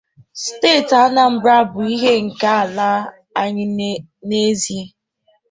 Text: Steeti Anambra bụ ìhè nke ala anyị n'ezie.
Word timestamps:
Steeti 0.41 0.95
Anambra 1.03 1.55
bụ 1.71 1.79
ìhè 1.93 2.11
nke 2.25 2.47
ala 2.61 2.87
anyị 3.41 3.63
n'ezie. 4.27 4.83